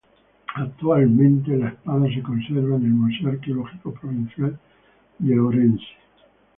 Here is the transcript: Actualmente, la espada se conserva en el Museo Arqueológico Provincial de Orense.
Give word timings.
Actualmente, 0.55 1.55
la 1.55 1.67
espada 1.67 2.07
se 2.11 2.23
conserva 2.23 2.75
en 2.75 2.85
el 2.85 2.89
Museo 2.89 3.29
Arqueológico 3.29 3.93
Provincial 3.93 4.59
de 5.19 5.39
Orense. 5.39 5.85